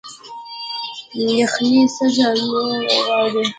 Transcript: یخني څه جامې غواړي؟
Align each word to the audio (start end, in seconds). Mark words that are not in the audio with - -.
یخني 1.37 1.81
څه 1.95 2.05
جامې 2.15 2.43
غواړي؟ 2.49 2.95